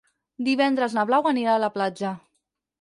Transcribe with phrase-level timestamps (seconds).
[0.47, 2.19] Divendres na Blau anirà a la platja.